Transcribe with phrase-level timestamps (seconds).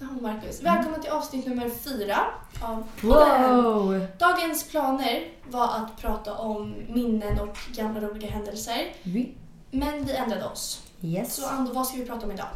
[0.00, 0.62] Oh, Marcus.
[0.62, 2.18] Välkomna till avsnitt nummer fyra
[2.62, 2.84] av.
[3.02, 4.06] Wow!
[4.18, 8.92] Dagens planer var att prata om minnen och gamla roliga händelser.
[9.02, 9.34] Vi-
[9.70, 10.82] Men vi ändrade oss.
[11.00, 11.34] Yes.
[11.34, 12.46] Så Ando, vad ska vi prata om idag?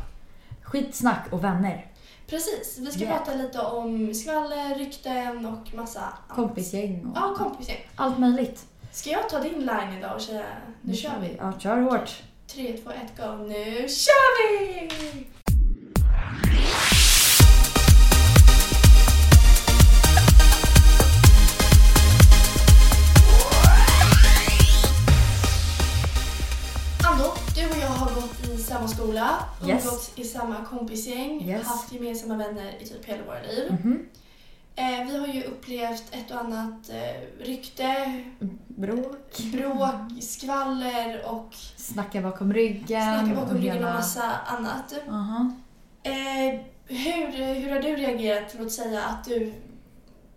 [0.62, 1.86] Skitsnack och vänner.
[2.26, 3.16] Precis, vi ska Yeah.
[3.18, 6.12] prata lite om skvaller, rykten och massa.
[6.28, 7.88] Kompisgäng och Ja, kompisgäng.
[7.96, 8.66] allt möjligt.
[8.92, 10.44] Ska jag ta din line idag och säga
[10.82, 11.36] nu kör vi?
[11.38, 12.22] Ja, kör hårt.
[12.46, 13.32] 3, 2, 1, go.
[13.36, 14.90] Nu kör vi!
[28.78, 29.30] Samma skola,
[29.66, 29.84] Yes.
[29.84, 31.66] umgåtts i samma kompisgäng, Yes.
[31.66, 33.72] haft gemensamma vänner i typ hela våra liv.
[33.72, 34.06] Mhm.
[34.76, 38.22] Eh, vi har ju upplevt ett och annat eh, rykte,
[38.66, 39.38] Bråk.
[39.52, 43.18] bråk, skvaller och Snacka bakom ryggen.
[43.20, 44.94] snacka bakom och ryggen och massa annat.
[45.08, 45.50] Aha.
[46.02, 49.52] Eh, hur, hur har du reagerat, låt säga att du,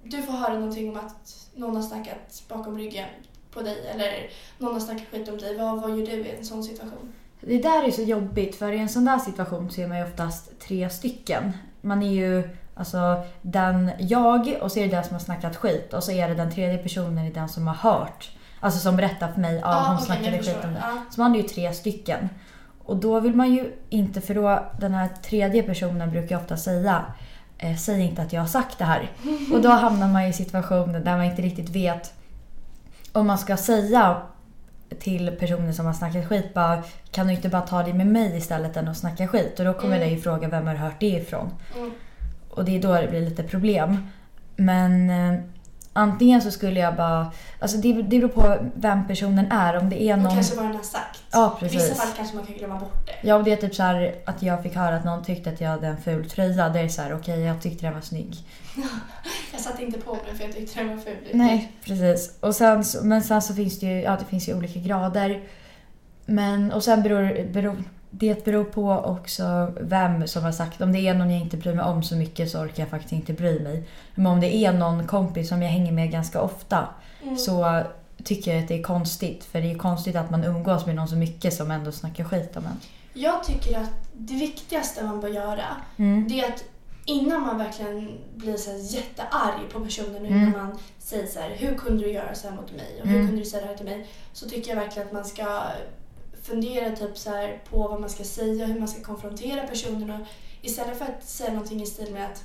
[0.03, 3.07] du får höra någonting om att någon har snackat bakom ryggen
[3.51, 5.57] på dig eller någon har snackat skit om dig.
[5.57, 7.13] Vad, vad gör du i en sån situation?
[7.41, 10.03] Det där är så jobbigt för i en sån där situation så är man ju
[10.03, 11.53] oftast tre stycken.
[11.81, 15.93] Man är ju alltså den jag och så är det den som har snackat skit
[15.93, 18.31] och så är det den tredje personen är den som har hört.
[18.59, 20.79] Alltså som berättar för mig, ja Ja, hon okej, snackade skit om det.
[20.81, 20.97] Ja.
[21.09, 22.29] Så man är ju tre stycken.
[22.85, 27.05] Och då vill man ju inte, för då den här tredje personen brukar ofta säga
[27.57, 29.11] eh, Säg inte att jag har sagt det här.
[29.53, 32.13] Och då hamnar man i situationer där man inte riktigt vet
[33.11, 34.21] om man ska säga
[34.99, 38.37] till personen som har snackat skit bara Kan du inte bara ta det med mig
[38.37, 39.59] istället än att snacka skit?
[39.59, 40.07] Och då kommer Mm.
[40.09, 41.49] det ju fråga vem har hört det ifrån?
[41.77, 41.91] Mm.
[42.49, 44.07] Och det är då det blir lite problem.
[44.55, 45.39] Men eh,
[45.93, 47.31] antingen så skulle jag bara...
[47.59, 49.77] Alltså det, det beror på vem personen är.
[49.77, 50.33] Om det är Och någon...
[50.33, 51.23] kanske vad den har sagt.
[51.31, 51.97] Ja, I vissa precis.
[51.97, 53.27] fall kanske man kan glömma bort det.
[53.27, 55.61] Ja, och det är typ så här att jag fick höra att någon tyckte att
[55.61, 56.69] jag hade en ful tröja.
[56.69, 58.35] Det är så här, okej, jag tyckte den var snygg.
[59.51, 61.17] Jag satte inte på mig för jag tyckte den var ful.
[61.33, 62.37] Nej, precis.
[62.39, 65.43] Och sen, men sen så finns det ju, ja, det finns ju olika grader.
[66.25, 70.81] Men, och sen beror, beror, det beror på också vem som har sagt.
[70.81, 73.13] Om det är någon jag inte bryr mig om så mycket så orkar jag faktiskt
[73.13, 73.83] inte bry mig.
[74.15, 76.87] Men om det är någon kompis som jag hänger med ganska ofta
[77.23, 77.37] Mm.
[77.37, 77.81] så
[78.23, 79.43] tycker jag att det är konstigt.
[79.45, 82.57] För det är konstigt att man umgås med någon så mycket som ändå snackar skit
[82.57, 82.79] om en.
[83.13, 85.63] Jag tycker att det viktigaste man bör göra
[85.97, 86.27] Mm.
[86.29, 86.63] det är att
[87.05, 90.37] innan man verkligen blir så jättearg på personen och Mm.
[90.43, 93.15] innan man säger så här, hur kunde du göra så här mot mig och hur
[93.15, 93.27] Mm.
[93.27, 94.07] kunde du säga det här till mig?
[94.33, 95.61] Så tycker jag verkligen att man ska
[96.43, 100.27] fundera typ så här på vad man ska säga, hur man ska konfrontera personen och
[100.61, 102.43] istället för att säga någonting i stil med att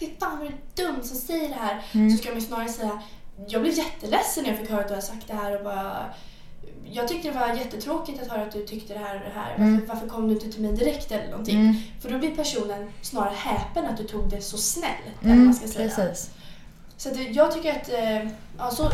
[0.00, 0.52] Fy fan vad du
[0.82, 2.10] är dum som säger det här Mm.
[2.10, 3.02] så ska man snarare säga
[3.48, 6.06] jag blev jätteledsen när jag fick höra att du har sagt det här och bara
[6.92, 9.50] jag tyckte det var jättetråkigt att höra att du tyckte det här och det här.
[9.50, 9.86] Varför, Mm.
[9.86, 11.60] varför kom du inte till mig direkt eller någonting?
[11.60, 11.74] Mm.
[12.00, 15.22] För då blir personen snarare häpen att du tog det så snällt.
[15.24, 15.88] Mm, man ska säga.
[15.88, 16.30] precis.
[16.96, 18.90] Så det- jag tycker att, eh, ja, så,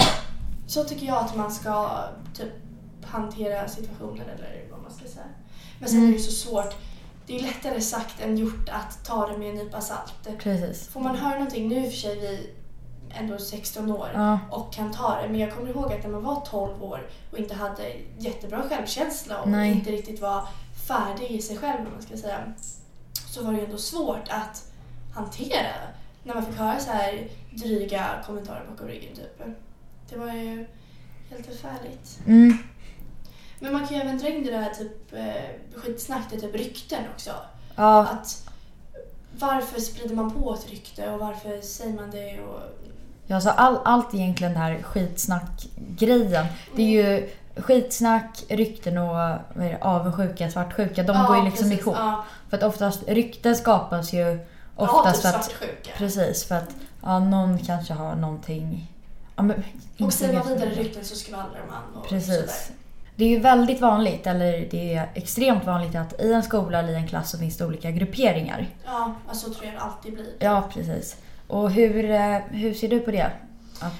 [0.66, 1.90] så tycker jag att man ska
[2.34, 2.52] typ
[3.06, 5.24] hantera situationer eller vad man ska säga.
[5.80, 6.08] Men sen Mm.
[6.08, 6.74] är det ju så svårt.
[7.26, 10.14] Det är lättare sagt än gjort att ta det med en nypa salt.
[10.38, 10.88] Precis.
[10.88, 12.50] Får man höra någonting, nu i och för sig vi
[13.18, 14.38] ändå 16 år Ja.
[14.50, 15.28] och kan ta det.
[15.28, 19.40] Men jag kommer ihåg att när man var 12 år och inte hade jättebra självkänsla
[19.42, 19.72] och Nej.
[19.72, 20.48] inte riktigt var
[20.88, 22.52] färdig i sig själv man ska säga.
[23.28, 24.72] Så var det ändå svårt att
[25.14, 25.72] hantera
[26.22, 29.42] när man fick höra så här dryga kommentarer bakom ryggen typ.
[30.10, 30.66] Det var ju
[31.30, 32.18] helt förfärligt.
[32.26, 32.58] Mm.
[33.58, 36.54] Men man kan ju även dra in det där typ eh, skitsnack, det är typ
[36.54, 37.30] rykten också.
[37.76, 38.48] Ja, Att
[39.38, 42.60] varför sprider man på ett rykte och varför säger man det och
[43.26, 46.46] Ja, så all, allt egentligen det här skitsnack-grejen.
[46.76, 51.02] Det är ju skitsnack, rykten och vad är det, avundsjuka, svartsjuka.
[51.02, 51.96] De Ja, går ju liksom precis, ihop.
[51.98, 54.18] Ja, För att oftast rykten skapas ju
[54.76, 55.44] ja oftast typ för att...
[55.44, 55.90] svartsjuka.
[55.98, 58.92] Precis, för att ja, någon kanske har någonting...
[59.36, 59.64] Ja, men,
[60.00, 62.34] Och säger man vidare rykten så skvallrar man och Precis.
[62.34, 62.76] sådär.
[63.16, 66.92] Det är ju väldigt vanligt, eller det är extremt vanligt att i en skola eller
[66.92, 68.66] i en klass så finns det olika grupperingar.
[68.84, 70.32] Ja, alltså, så tror jag det alltid blir.
[70.38, 71.16] Ja, precis.
[71.48, 73.30] Och hur, eh, hur ser du på det?
[73.80, 73.92] Att,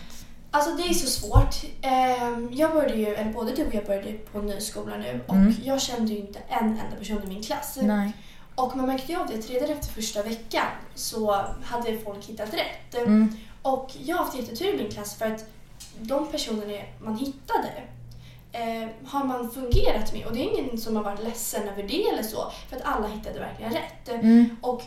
[0.51, 1.55] Alltså det är så svårt.
[1.83, 5.21] Ehm, Jag började ju, eller både du och jag började på en ny skola nu
[5.27, 5.55] och Mm.
[5.65, 7.79] jag kände ju inte en enda person i min klass.
[7.83, 8.13] Nej.
[8.55, 12.95] Och man märkte ju av det redan efter första veckan så hade folk hittat rätt.
[13.07, 13.37] Mm.
[13.63, 15.45] Och jag har haft jättetur i min klass för att
[16.01, 17.69] de personerna man hittade
[18.57, 20.27] eh, har man fungerat med.
[20.27, 22.53] Och det är ingen som har varit ledsen över det eller så.
[22.69, 24.09] För att alla hittade verkligen rätt.
[24.09, 24.57] Mm.
[24.61, 24.83] Och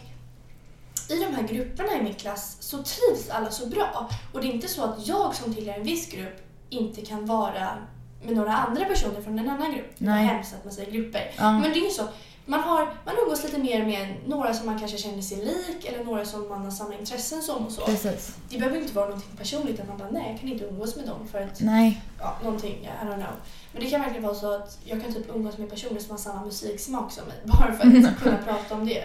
[1.10, 4.10] i de här grupperna i min klass så trivs alla så bra.
[4.33, 7.77] Och det är inte så att jag som tillhör en viss grupp inte kan vara
[8.25, 9.92] med några andra personer från en annan grupp.
[9.98, 10.25] Det var Nej.
[10.25, 11.31] hemskt att man säger grupper.
[11.38, 11.51] Ja.
[11.51, 12.04] Men det är ju så.
[12.45, 16.04] Man, har, man umgås lite mer med några som man kanske känner sig lik eller
[16.04, 17.81] några som man har samma intressen som och så.
[17.81, 18.36] Precis.
[18.50, 21.07] Det behöver inte vara någonting personligt att man bara nej, jag kan inte umgås med
[21.07, 22.01] dem för att Nej.
[22.19, 23.33] ja, någonting, I don't know.
[23.80, 26.18] Men det kan verkligen vara så att jag kan typ umgås med personer som har
[26.18, 29.04] samma musiksmak som mig bara för att kunna prata om det.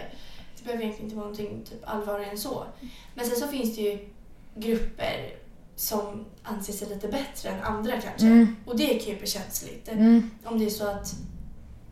[0.57, 2.63] Det behöver egentligen inte vara någonting typ allvarligare än så.
[3.13, 4.09] Men sen så finns det ju
[4.55, 5.33] grupper
[5.75, 8.27] som anser sig lite bättre än andra kanske.
[8.27, 8.55] Mm.
[8.65, 9.87] Och det kan ju bli känsligt.
[9.87, 10.29] Mm.
[10.43, 11.15] Om det är så att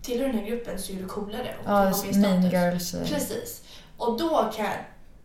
[0.01, 2.91] tillhör den här gruppen så är du coolare och Ja, har mer girls.
[2.91, 3.63] Precis.
[3.97, 4.67] Och då kan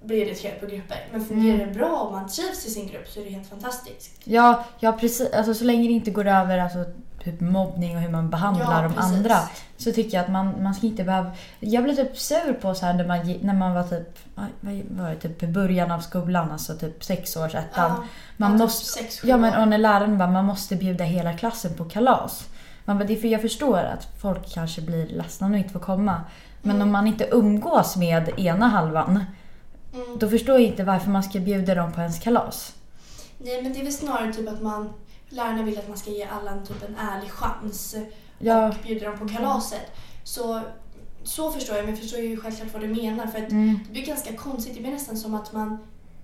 [0.01, 1.09] bli irriterad på grupper.
[1.13, 4.21] Men fungerar det bra och man trivs i sin grupp så är det helt fantastiskt.
[4.25, 5.33] Ja, ja precis.
[5.33, 6.85] Alltså, så länge det inte går över alltså,
[7.25, 9.12] typ mobbning och hur man behandlar Ja, de precis.
[9.17, 9.37] andra.
[9.76, 11.31] Så tycker jag att man, man ska inte behöva...
[11.61, 14.47] Jag blev typ sur på så här när man, när man var typ, vad
[14.91, 17.91] var det, typ i början av skolan, alltså typ sexårsettan.
[17.97, 18.05] Ja,
[18.37, 21.05] man ja, typ måste, sex, sju ja men och när läraren bara, man måste bjuda
[21.05, 22.49] hela klassen på kalas.
[22.85, 25.81] Man bara, det är för jag förstår att folk kanske blir ledsna de inte får
[25.81, 26.21] komma.
[26.62, 26.88] Men Mm.
[26.88, 29.25] om man inte umgås med ena halvan,
[29.94, 30.19] Mm.
[30.19, 32.75] då förstår jag inte varför man ska bjuda dem på ens kalas.
[33.38, 34.93] Nej, men det är väl snarare typ att man
[35.31, 37.97] lärarna vill att man ska ge alla en, typ en ärlig chans
[38.39, 38.69] Ja.
[38.69, 39.93] och bjuda dem på kalaset.
[40.25, 40.61] Så,
[41.25, 43.27] så förstår jag, men jag förstår ju självklart vad du menar.
[43.27, 44.75] För att Mm, det blir ganska konstigt.
[44.75, 45.79] Det blir nästan som att man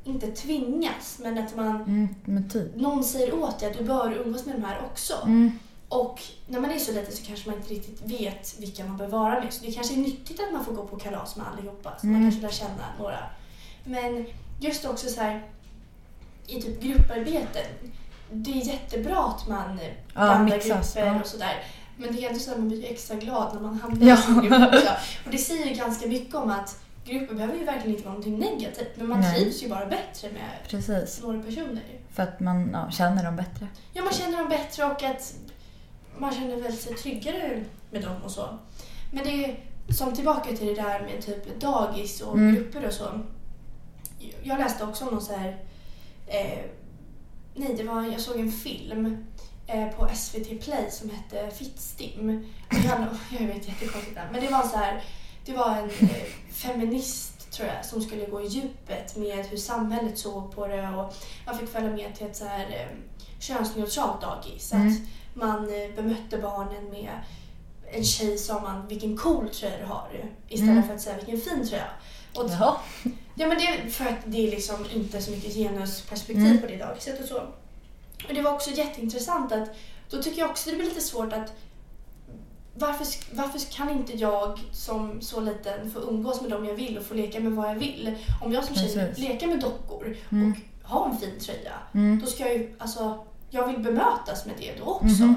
[0.04, 2.76] inte tvingas, men att man mm, men typ.
[2.76, 5.14] någon säger åt dig att du bör umgås med de här också.
[5.24, 5.58] Mm,
[5.88, 9.06] Och när man är så liten så kanske man inte riktigt vet vilka man bör
[9.08, 9.52] vara med.
[9.52, 11.92] Så det kanske är nyttigt att man får gå på kalas med allihopa.
[12.00, 12.30] Så man Mm.
[12.30, 13.18] kanske lär känna några.
[13.84, 14.26] Men
[14.60, 15.42] just också så här
[16.46, 17.64] i typ grupparbeten.
[18.34, 19.78] Det är jättebra att man
[20.14, 21.20] blandar mixas, grupper ja.
[21.20, 21.64] och sådär.
[21.96, 24.14] Men det är ändå så att man blir extra glad när man hamnar Ja.
[24.14, 24.88] i sin grupp också.
[25.24, 28.38] Och det säger ju ganska mycket om att grupper behöver ju verkligen inte vara någonting
[28.38, 28.88] negativt.
[28.96, 29.40] Men man Nej.
[29.40, 31.22] trivs ju bara bättre med precis.
[31.22, 31.82] några personer.
[32.14, 33.66] För att man ja, känner dem bättre.
[33.92, 35.34] Ja, man känner dem bättre och att
[36.18, 38.58] man känner väl sig tryggare med dem och så.
[39.12, 39.58] Men det är
[39.94, 42.54] som tillbaka till det där med typ dagis och Mm.
[42.54, 43.20] grupper och så.
[44.42, 45.56] Jag läste också om någon så här...
[46.26, 46.58] Eh,
[47.54, 49.24] nej, det var, jag såg en film
[49.66, 52.46] eh, på SVT Play som hette Fittstim.
[53.38, 54.28] Jag vet, jättekonstigt namn.
[54.32, 55.04] Men det var så här...
[55.46, 60.18] Det var en eh, feminist, tror jag, som skulle gå i djupet med hur samhället
[60.18, 61.14] såg på det och
[61.46, 62.96] man fick följa med till ett så här eh,
[63.38, 64.72] könsneutralt dagis.
[64.72, 64.88] Mm.
[64.88, 64.98] Att
[65.34, 65.66] man
[65.96, 67.10] bemötte barnen med
[67.92, 70.08] en tjej sa man vilken cool tröja du har
[70.48, 70.82] istället Mm.
[70.86, 71.86] för att säga vilken fin tröja.
[72.36, 72.76] Och Jaha.
[73.34, 76.60] Ja men det är för att det är liksom inte så mycket genusperspektiv Mm.
[76.60, 77.36] på det dagiset och så.
[78.28, 79.68] Och det var också jätteintressant att
[80.10, 81.52] då tycker jag också det blir lite svårt att
[82.76, 87.04] varför, varför kan inte jag som så liten få umgås med dem jag vill och
[87.04, 88.14] få leka med vad jag vill?
[88.42, 89.18] Om jag som tjej Precis.
[89.18, 90.52] leker med dockor Mm.
[90.82, 92.20] och har en fin tröja, Mm.
[92.20, 95.06] då ska jag ju, alltså, jag vill bemötas med det då också.
[95.24, 95.34] Mhm.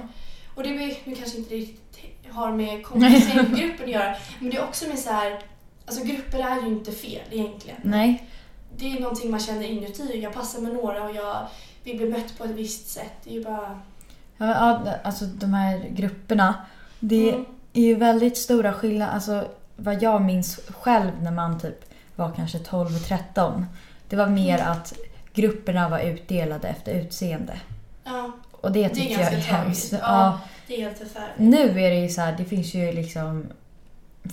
[0.55, 4.63] Och det blir, nu kanske inte riktigt har med kompisgruppen att göra, men det är
[4.63, 5.41] också med så här,
[5.87, 8.27] alltså grupper är ju inte fel egentligen Nej.
[8.77, 10.19] det är någonting man känner inuti.
[10.23, 11.47] Jag passar med några och jag
[11.83, 13.11] vill bli mött på ett visst sätt.
[13.23, 13.79] Det är ju bara...
[14.37, 16.55] Ja, alltså de här grupperna.
[16.99, 17.45] Det Mm.
[17.73, 19.13] är ju väldigt stora skillnader.
[19.13, 21.79] Alltså vad jag minns själv när man typ
[22.15, 23.65] var kanske 12-13.
[24.09, 24.71] Det var mer Mm.
[24.71, 24.93] att
[25.33, 27.59] grupperna var utdelade efter utseende.
[28.03, 29.91] Ja, Och det tycker jag är hemskt.
[29.91, 30.39] Ja, Ja.
[30.67, 31.37] det är helt förfärligt.
[31.37, 33.45] Nu är det ju så här, det finns ju liksom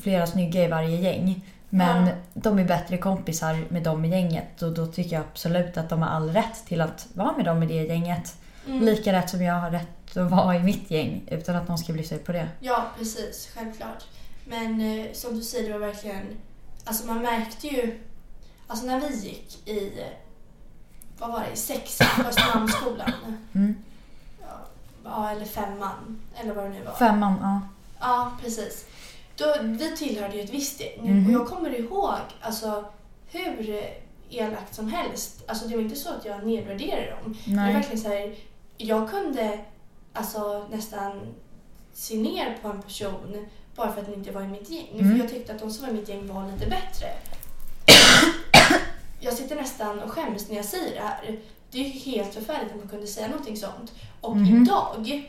[0.02, 1.44] flera snygga i varje gäng.
[1.70, 2.12] Men Ja.
[2.34, 6.02] de är bättre kompisar med dem i gänget och då tycker jag absolut att de
[6.02, 8.34] har all rätt till att vara med dem i det gänget.
[8.66, 8.84] Mm.
[8.84, 11.92] Lika rätt som jag har rätt att vara i mitt gäng utan att någon ska
[11.92, 12.48] bli sur på det.
[12.60, 13.50] Ja, precis.
[13.54, 14.04] Självklart.
[14.48, 16.26] Men eh, som du säger, det var verkligen...
[16.84, 18.00] Alltså man märkte ju...
[18.66, 19.92] Alltså när vi gick i...
[21.18, 21.52] Vad var det?
[21.52, 23.12] I sexan på Östermalmsskolan.
[23.52, 23.74] Mm.
[25.04, 26.20] Ja, eller femman.
[26.40, 26.92] Eller vad det nu var.
[26.92, 27.60] Femman, ja.
[28.00, 28.86] Ja, precis.
[29.36, 31.26] Då, vi tillhörde ju ett visst gäng Mhm.
[31.26, 32.84] och jag kommer ihåg alltså,
[33.30, 33.80] hur
[34.30, 35.44] elakt som helst.
[35.46, 37.36] Alltså, det var inte så att jag nedvärderade dem.
[37.44, 37.74] Det var Nej.
[37.74, 38.34] verkligen så här,
[38.76, 39.58] jag kunde
[40.12, 41.20] alltså, nästan
[41.92, 44.88] se ner på en person bara för att den inte var i mitt gäng.
[44.92, 45.10] Mm.
[45.12, 47.06] För jag tyckte att de som var i mitt gäng var lite bättre.
[49.20, 51.38] jag sitter nästan och skäms när jag säger det här.
[51.70, 53.92] Det är ju helt förfärligt att man kunde säga någonting sånt.
[54.20, 54.62] Och Mhm.
[54.62, 55.22] idag,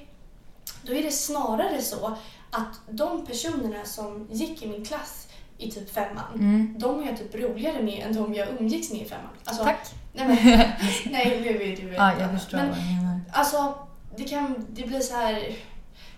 [0.83, 2.17] då är det snarare så
[2.51, 6.75] att de personerna som gick i min klass i typ femman, Mm.
[6.79, 9.29] de är jag typ roligare med än de jag umgicks med i femman.
[9.45, 9.79] Alltså, Tack.
[10.13, 10.35] Nej, men,
[11.13, 13.19] nej nu är du Ja, jag förstår Men vad du menar.
[13.31, 13.73] alltså,
[14.17, 15.55] det kan, det blir så här,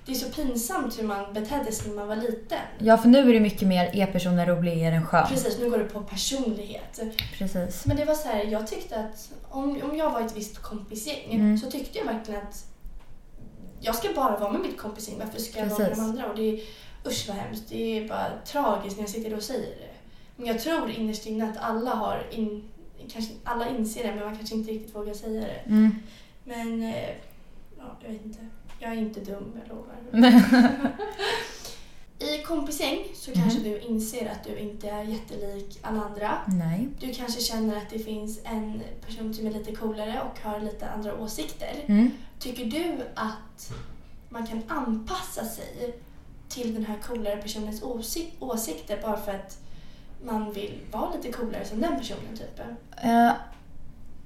[0.06, 2.58] det är så pinsamt hur man betedde sig när man var liten.
[2.80, 5.28] Ja, för nu är det mycket mer är personen rolig, är den skön?
[5.30, 7.00] Precis, nu går det på personlighet.
[7.38, 7.86] Precis.
[7.86, 11.28] Men det var så här, jag tyckte att om, om jag var ett visst kompisgäng
[11.32, 11.58] Mm.
[11.58, 12.66] så tyckte jag verkligen att
[13.82, 15.20] jag ska bara vara med mitt kompisgäng.
[15.20, 16.26] Varför ska jag vara med de andra?
[16.30, 16.62] Och det är,
[17.08, 17.70] usch vad hemskt.
[17.70, 19.94] Det är bara tragiskt när jag sitter och säger det.
[20.36, 22.70] Men jag tror innerst inne att alla har in,
[23.10, 25.70] kanske alla inser det men man kanske inte riktigt vågar säga det.
[25.70, 25.96] Mm.
[26.44, 27.10] Men eh,
[27.78, 28.40] ja, jag vet inte.
[28.80, 29.96] Jag är inte dum, jag lovar.
[32.48, 33.70] Kompisgäng så kanske Mhm.
[33.70, 36.32] du inser att du inte är jättelik alla andra.
[36.48, 36.88] Nej.
[37.00, 40.90] Du kanske känner att det finns en person som är lite coolare och har lite
[40.90, 41.76] andra åsikter.
[41.86, 42.12] Mm.
[42.40, 43.72] Tycker du att
[44.30, 45.96] man kan anpassa sig
[46.50, 49.58] till den här coolare personens åsi- åsikter bara för att
[50.26, 52.60] man vill vara lite coolare som den personen typ?
[53.04, 53.32] Eh,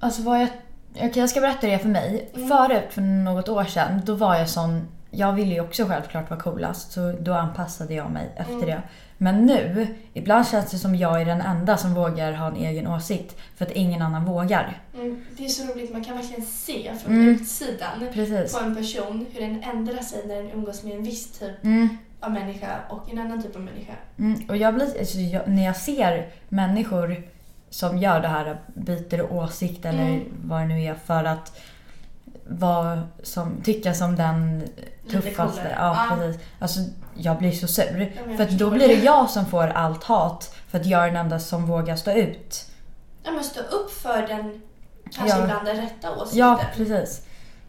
[0.00, 0.48] alltså vad jag...
[0.94, 2.30] Okej, jag ska berätta det för mig.
[2.34, 2.48] Mm.
[2.48, 4.88] Förut, för något år sedan, då var jag sån...
[5.14, 8.66] Jag ville ju också självklart vara coolast, så då anpassade jag mig efter Mm.
[8.66, 8.82] det.
[9.18, 12.86] Men nu, ibland känns det som jag är den enda som vågar ha en egen
[12.86, 13.36] åsikt.
[13.56, 14.80] För att ingen annan vågar.
[14.94, 17.28] Mm, det är så roligt, man kan verkligen se från Mm.
[17.28, 18.52] utsidan Precis.
[18.58, 21.88] på en person hur den ändrar sig när den umgås med en viss typ Mm.
[22.20, 23.92] av människa och en annan typ av människa.
[24.18, 27.22] Mm, och jag blir, alltså jag, när jag ser människor
[27.70, 30.24] som gör det här, byter åsikt eller Mm.
[30.44, 31.60] vad det nu är för att
[32.48, 34.62] vara som, tycka som den
[35.10, 35.76] tuffaste.
[35.78, 36.16] Ja, Ja.
[36.16, 36.42] precis.
[36.58, 36.80] Alltså,
[37.14, 38.12] jag blir så sur.
[38.28, 41.16] jag för då blir det jag som får allt hat för att jag är den
[41.16, 42.64] enda som vågar stå ut.
[43.24, 44.62] Ja, men stå upp för den
[45.12, 45.44] kanske Ja.
[45.44, 46.38] ibland den rätta åsikten.
[46.38, 47.22] Ja, precis.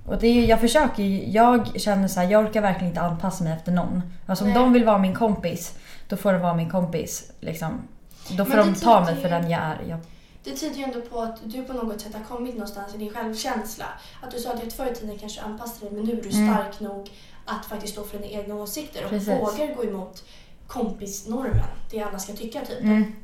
[0.07, 1.03] Och det är, jag försöker
[1.35, 4.01] jag känner så här, jag orkar verkligen inte anpassa mig efter någon.
[4.25, 4.59] Alltså om Nej.
[4.59, 5.73] de vill vara min kompis,
[6.07, 7.31] då får de vara min kompis.
[7.39, 7.81] Liksom.
[8.29, 9.77] Då får Men de ta mig för ju- den jag är.
[9.89, 9.99] Jag,
[10.43, 13.13] Det tyder ju ändå på att du på något sätt har kommit någonstans i din
[13.13, 13.85] självkänsla.
[14.21, 16.29] Att du sa att förr i tiden kanske du anpassade dig men nu är du
[16.29, 16.53] Mm.
[16.55, 17.11] stark nog
[17.45, 19.29] att faktiskt stå för dina egna åsikter och Precis.
[19.29, 20.23] vågar gå emot
[20.67, 22.79] kompisnormen, det alla ska tycka typ.
[22.81, 23.15] mm,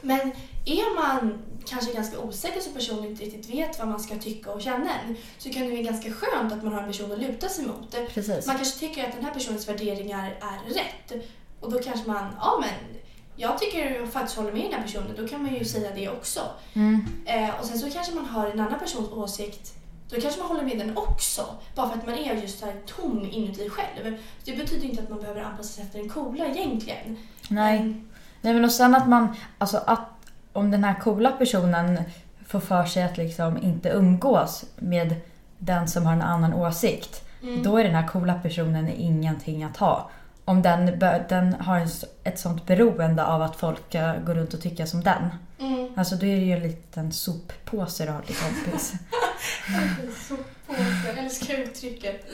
[0.00, 0.20] Men
[0.64, 4.50] är man kanske ganska osäker som person och inte riktigt vet vad man ska tycka
[4.52, 7.18] och känna än, så kan det vara ganska skönt att man har en person att
[7.18, 7.96] luta sig mot.
[8.14, 8.46] precis.
[8.46, 11.24] Man kanske tycker att den här personens värderingar är rätt.
[11.60, 13.00] Och då kanske man, ja men
[13.38, 16.08] jag tycker jag faktiskt håller med den här personen, då kan man ju säga det
[16.08, 16.40] också.
[16.74, 19.74] Mm, Eh, och sen så kanske man har en annan persons åsikt,
[20.10, 21.46] då kanske man håller med den också.
[21.74, 24.16] Bara för att man är just så här tom inuti själv.
[24.44, 27.16] Det betyder inte att man behöver anpassa sig efter den coola egentligen.
[27.48, 27.78] nej.
[27.78, 28.08] Men,
[28.40, 30.08] nej men och sen att man, alltså att
[30.52, 32.00] om den här coola personen
[32.46, 35.14] får för sig att liksom inte umgås med
[35.58, 37.24] den som har en annan åsikt.
[37.42, 40.10] mm, Då är den här coola personen ingenting att ha.
[40.48, 41.88] Om den, den har en,
[42.24, 45.28] ett sånt beroende av att folk ska gå runt och tycka som den.
[45.58, 45.92] mm.
[45.96, 48.92] Alltså då är det ju en liten soppåse du har till kompis.
[50.28, 50.36] Så
[50.66, 52.32] påse, jag älskar uttrycket.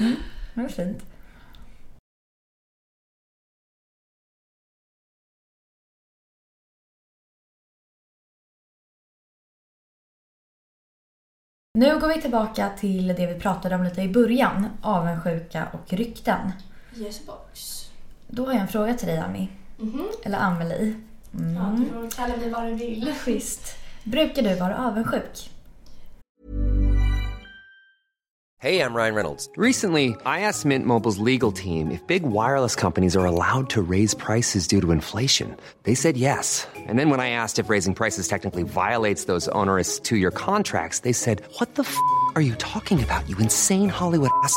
[0.54, 1.02] Det var fint.
[11.78, 14.66] Nu går vi tillbaka till det vi pratade om lite i början.
[14.82, 16.52] Avundsjuka och rykten.
[16.96, 17.83] Yes box.
[18.34, 19.48] Då har jag en fråga till dig Ami.
[19.78, 20.08] Mhm.
[20.22, 20.94] Eller Amelie.
[21.30, 21.84] Ja, Mm.
[21.84, 23.12] du får kalla mig vad du vill.
[23.24, 23.74] Schysst.
[24.04, 25.50] Brukar du vara avundsjuk?
[28.60, 29.50] Hey, I'm Ryan Reynolds.
[29.58, 34.14] Recently, I asked Mint Mobile's legal team if big wireless companies are allowed to raise
[34.14, 35.54] prices due to inflation.
[35.82, 36.66] They said yes.
[36.88, 41.00] And then when I asked if raising prices technically violates those onerous two year contracts,
[41.00, 41.94] they said, What the f
[42.36, 44.56] are you talking about, you insane Hollywood ass?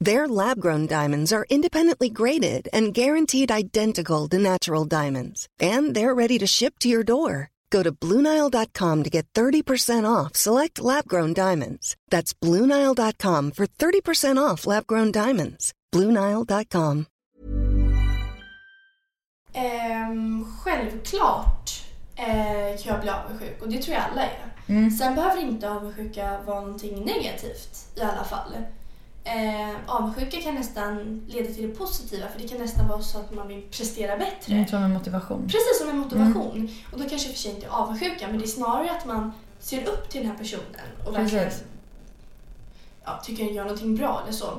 [0.00, 6.14] Their lab grown diamonds are independently graded and guaranteed identical to natural diamonds, and they're
[6.14, 7.50] ready to ship to your door.
[7.70, 11.96] Go to BlueNile.com to get 30% off select lab grown diamonds.
[12.10, 15.72] That's BlueNile.com for 30% off lab grown diamonds.
[15.92, 17.06] BlueNile.com.
[19.52, 21.70] Ehm, självklart
[22.16, 24.90] eh, kan jag bli avundsjuk och det tror jag alla är.
[24.90, 28.52] Sen behöver inte avundsjuka vara någonting negativt i alla fall.
[29.36, 33.34] Eh, avundsjuka kan nästan leda till det positiva för det kan nästan vara så att
[33.34, 34.54] man vill prestera bättre.
[34.54, 35.42] Mm, som en motivation.
[35.42, 36.70] Precis som en motivation.
[36.92, 39.84] Och då kanske för sig inte är avundsjuka men det är snarare att man ser
[39.88, 40.64] upp till den här personen
[41.06, 41.50] och verkligen
[43.04, 44.58] ja, tycker den gör någonting bra eller så.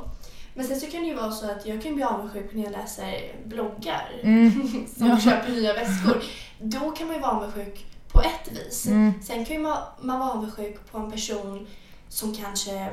[0.53, 2.71] Men sen så kan det ju vara så att jag kan bli avundsjuk när jag
[2.71, 4.51] läser bloggar Mm.
[4.97, 5.19] som Ja.
[5.19, 6.23] köper nya väskor.
[6.59, 8.85] Då kan man ju vara avundsjuk på ett vis.
[8.87, 9.13] Mm.
[9.23, 11.67] Sen kan ju man, man vara avundsjuk på en person
[12.09, 12.89] som kanske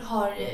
[0.00, 0.48] har eh,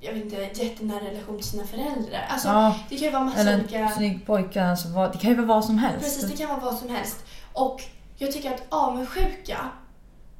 [0.00, 2.26] jag vet inte, jättenära relation till sina föräldrar.
[2.28, 3.78] Alltså, Ja, det kan ju vara massa eller olika...
[3.78, 4.64] en snygg pojke.
[4.64, 6.04] Alltså, det kan ju vara vad som helst.
[6.04, 7.24] Precis, det kan vara vad som helst.
[7.52, 7.82] Och
[8.16, 9.58] jag tycker att avundsjuka,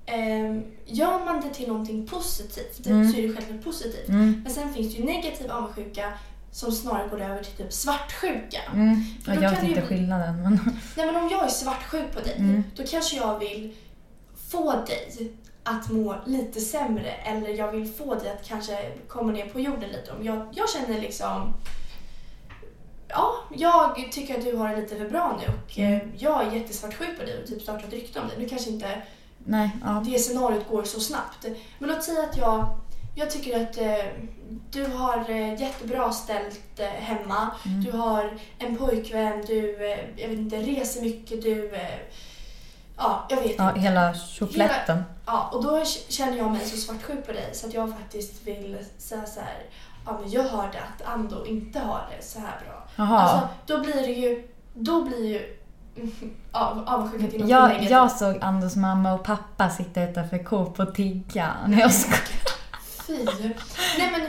[0.06, 3.12] eh, gör man det till någonting positivt Mm.
[3.12, 4.08] så är det självklart positivt.
[4.08, 4.40] Mm.
[4.44, 6.12] Men sen finns det ju negativ avundsjuka
[6.52, 8.60] som snarare går över till typ svartsjuka.
[8.72, 9.04] Mm.
[9.26, 10.42] Ja, jag vet ju inte bli- skillnaden.
[10.42, 10.52] Men...
[10.96, 12.64] Nej men om jag är svartsjuk på dig, Mm.
[12.76, 13.74] då kanske jag vill
[14.50, 15.32] få dig
[15.68, 19.90] att må lite sämre eller jag vill få dig att kanske komma ner på jorden
[19.90, 20.12] lite.
[20.12, 21.54] Om jag, jag känner liksom
[23.10, 26.52] Ja, jag tycker att du har det lite för bra nu och eh, jag är
[26.52, 28.38] jättesvartsjuk på dig och typ startat ett rykte om dig.
[28.38, 29.02] Nu kanske inte
[29.44, 30.04] Nej, ja.
[30.06, 31.46] det scenariot går så snabbt.
[31.78, 32.66] Men låt säga att jag,
[33.14, 34.06] jag tycker att eh,
[34.70, 37.50] du har eh, jättebra ställt eh, hemma.
[37.66, 37.84] Mm.
[37.84, 41.70] Du har en pojkvän, du eh, jag vet inte, reser mycket, du...
[42.98, 43.80] Ja, jag vet ja, inte.
[43.80, 45.04] hela tjoflätten.
[45.26, 48.78] Ja, och då känner jag mig så svartsjuk på dig så att jag faktiskt vill
[48.98, 49.62] säga så här.
[50.06, 52.88] Ja, men jag hörde att Ando inte har det så här bra.
[52.96, 53.18] Jaha.
[53.18, 54.48] Alltså, då blir det ju...
[54.74, 55.58] Då blir ju...
[56.52, 57.90] Av, avundsjuka till något jag, negativt.
[57.90, 61.54] jag såg Anders mamma och pappa sitta utanför Coop och tigga.
[61.66, 62.28] Nej, jag skojar.
[63.06, 63.24] Fy.
[63.98, 64.20] Nej men,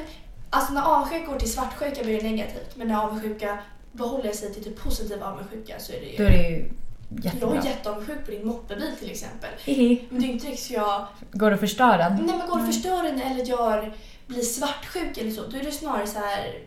[0.50, 2.76] alltså när avundsjuka går till svartsjuka blir det negativt.
[2.76, 3.58] Men när avundsjuka
[3.92, 6.18] behåller sig till typ positiv avundsjuka så är det ju...
[6.18, 6.72] Då är det ju
[7.10, 7.60] jag jättebra.
[7.60, 9.50] är jätteavundsjuk på din moppebil till exempel.
[9.66, 10.08] Hihi.
[10.10, 11.08] Men det är inte riktigt så jag...
[11.32, 12.16] Går det att förstöra den?
[12.16, 13.94] Nej men går och förstör den eller gör...
[14.28, 15.42] Blir svartsjuk eller så.
[15.48, 16.60] Då är det snarare så här...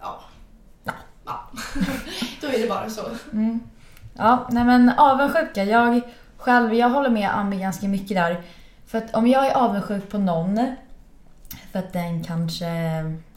[0.00, 0.20] Ja.
[0.84, 0.92] Ja.
[1.24, 1.50] ja.
[2.40, 3.02] då är det bara så.
[3.32, 3.60] Mm.
[4.16, 5.64] Ja, nej men avundsjuka.
[5.64, 6.00] Jag
[6.36, 8.42] själv, jag håller med Ambi ganska mycket där.
[8.86, 10.76] För att om jag är avundsjuk på någon
[11.72, 12.66] för att den kanske...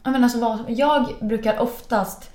[0.02, 2.30] Jag, menar alltså jag brukar oftast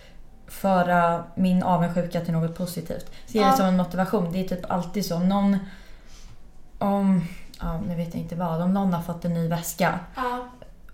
[0.50, 3.06] föra min avundsjuka till något positivt.
[3.28, 3.52] Se det Ja.
[3.54, 4.32] som en motivation.
[4.32, 5.16] Det är typ alltid så.
[5.16, 5.58] Om någon...
[6.80, 7.24] Om...
[7.62, 8.62] Ja, nu vet jag inte vad.
[8.62, 10.48] Om någon har fått en ny väska Ja.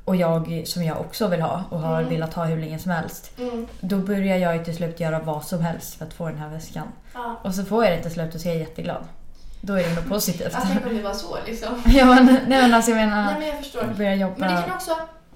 [0.05, 2.09] och jag, som jag också vill ha och har Mm.
[2.09, 3.31] velat ha hur länge som helst.
[3.39, 3.67] Mm.
[3.81, 6.49] Då börjar jag ju till slut göra vad som helst för att få den här
[6.49, 6.87] väskan.
[7.13, 7.39] Ja.
[7.43, 9.03] Och så får jag det till slut och så är jag jätteglad.
[9.61, 10.53] Då är det nog positivt.
[10.53, 11.81] Jag tänker om det var så liksom.
[11.85, 13.83] ja, men, nej men alltså jag menar, Nej men jag förstår.
[13.83, 14.35] jag börjar jobba...
[14.37, 14.91] Men det kan också,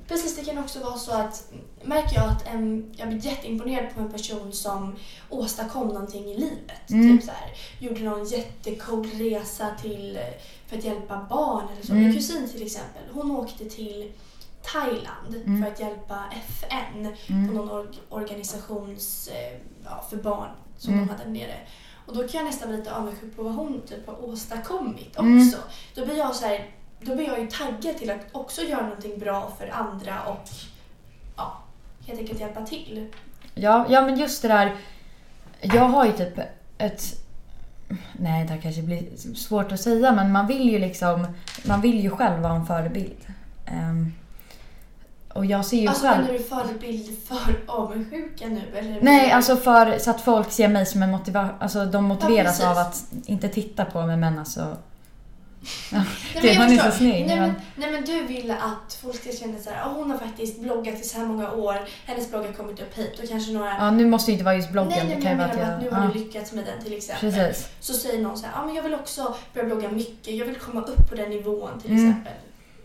[0.10, 1.52] precis det kan också vara så att
[1.84, 4.96] märker jag att en, jag blir jätteimponerad på en person som
[5.30, 6.90] åstadkom någonting i livet.
[6.90, 7.18] Mm.
[7.18, 10.20] Typ så här, gjorde någon jättecool resa till,
[10.68, 11.92] för att hjälpa barn eller så.
[11.92, 12.04] Mm.
[12.04, 14.12] Min kusin till exempel, hon åkte till
[14.74, 15.64] Thailand Mm.
[15.64, 17.48] för att hjälpa FN Mm.
[17.48, 21.08] på någon org, organisations eh, ja, för barn som Mm.
[21.08, 21.56] de hade nere.
[22.06, 25.22] Och då kan jag nästan bli lite avundsjuk på vad hon typ har åstadkommit också.
[25.24, 25.50] Mm.
[25.96, 29.20] Då blir jag så här, då blir jag ju taggad till att också göra någonting
[29.20, 30.50] bra för andra och
[31.38, 31.58] ja,
[32.08, 33.08] helt enkelt hjälpa till.
[33.56, 34.76] Ja, ja, men just det där.
[35.62, 36.40] Jag har ju typ
[36.78, 37.04] ett...
[38.14, 41.28] Nej, det här kanske blir svårt att säga, men man vill ju liksom...
[41.66, 43.26] Man vill ju själv vara en förebild.
[43.66, 44.14] Ehm,
[45.34, 46.26] och jag ser ju Alltså själv...
[46.26, 49.02] menar du förebild för avundsjuka nu eller?
[49.02, 51.56] Nej, alltså för, så att folk ser mig som en motivation.
[51.60, 52.66] Alltså de motiveras precis.
[52.66, 54.78] av att inte titta på mig men alltså...
[55.92, 56.04] Nej,
[56.44, 57.28] jag hon är så snygg.
[57.28, 60.18] Nej men- nej men du vill att folk ska känna så här, "Åh, hon har
[60.18, 63.52] faktiskt bloggat i så här många år, hennes blogg har kommit upp hit och kanske
[63.52, 64.90] några Ja, nu måste ju inte vara just bloggen.
[64.90, 66.84] Nej, nej, det men jag menar att att nu har ja, du lyckats med den
[66.84, 67.32] till exempel.
[67.32, 67.70] Precis.
[67.80, 70.56] Så säger någon så här, ja men jag vill också börja blogga mycket, jag vill
[70.56, 72.10] komma upp på den nivån till Mm.
[72.10, 72.34] exempel.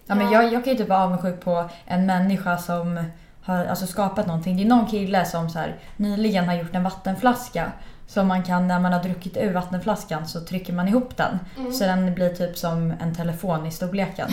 [0.06, 3.04] Ja, men jag, jag kan ju typ vara avundsjuk på en människa som
[3.42, 4.56] har alltså, skapat någonting.
[4.56, 7.72] Det är någon kille som så här, nyligen har gjort en vattenflaska.
[8.06, 11.38] Som man kan, när man har druckit ur vattenflaskan så trycker man ihop den.
[11.58, 11.72] Mm.
[11.72, 14.28] Så den blir typ som en telefon i storleken.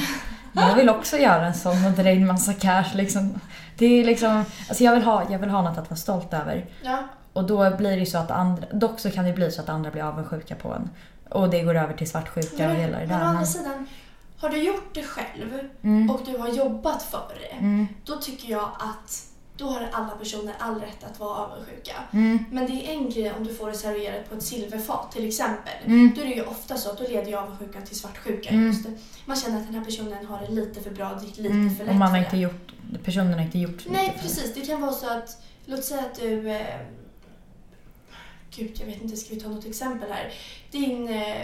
[0.53, 3.39] Jag vill också göra en sån och dra in massa cash liksom.
[3.77, 6.65] Det är liksom, alltså jag vill ha, jag vill ha något att vara stolt över.
[6.83, 7.03] Ja,
[7.33, 9.91] Och då blir det så att andra, dock så kan det bli så att andra
[9.91, 10.89] blir avundsjuka på en.
[11.29, 13.25] Och det går över till svartsjuka och hela det men å där.
[13.25, 13.87] andra sidan,
[14.37, 18.51] har du gjort det själv mm, och du har jobbat för det, mm, då tycker
[18.51, 19.23] jag att
[19.61, 21.95] då har alla personer all rätt att vara avundsjuka.
[22.13, 25.27] mm, Men det är en grej om du får det serverat på ett silverfat till
[25.27, 25.73] exempel.
[25.85, 26.11] mm.
[26.15, 28.49] Då är det ju ofta så att då leder ju avundsjukan till svartsjuka.
[28.49, 28.67] Mm.
[28.67, 28.91] Just det.
[29.25, 31.87] Man känner att den här personen har det lite för bra, lite Mm, för och
[31.87, 32.71] lätt man har inte gjort,
[33.03, 34.53] personen har inte gjort Nej, precis.
[34.53, 36.49] Det kan vara så att, låt säga att du...
[36.51, 36.77] Eh,
[38.55, 40.33] gud, jag vet inte, ska vi ta något exempel här?
[40.71, 41.35] Din eh,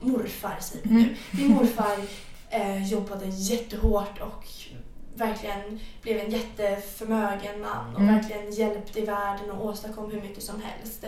[0.00, 1.02] morfar, säger vi Mm.
[1.02, 1.16] nu.
[1.38, 1.96] Din morfar
[2.50, 4.44] eh, jobbade jättehårt och
[5.18, 8.14] verkligen blev en jätteförmögen man och Mm.
[8.14, 11.04] verkligen hjälpte i världen och åstadkom hur mycket som helst.